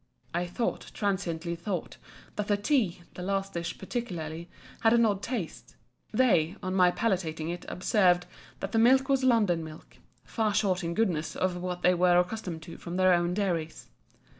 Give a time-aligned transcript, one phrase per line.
[0.33, 1.97] I thought, transiently thought,
[2.35, 5.75] that the tea, the last dish particularly, had an odd taste.
[6.11, 8.25] They, on my palating it, observed,
[8.61, 12.63] that the milk was London milk; far short in goodness of what they were accustomed
[12.63, 13.89] to from their own dairies.